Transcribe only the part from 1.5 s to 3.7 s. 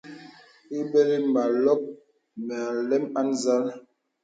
lɔ̀k mə alɛn â nzàl.